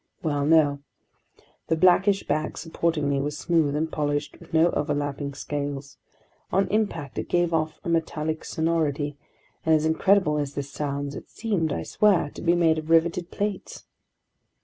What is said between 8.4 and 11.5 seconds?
sonority, and as incredible as this sounds, it